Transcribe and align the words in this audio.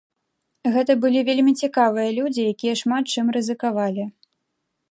Гэта 0.75 0.93
былі 1.03 1.19
вельмі 1.27 1.53
цікавыя 1.67 2.15
людзі, 2.17 2.47
якія 2.55 2.75
шмат 2.81 3.03
чым 3.17 3.25
рызыкавалі. 3.39 4.03